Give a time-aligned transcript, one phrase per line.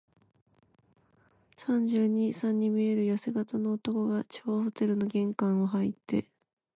[1.55, 6.27] 三十二、三に見えるやせ型の男が、張ホテルの玄関をはいって、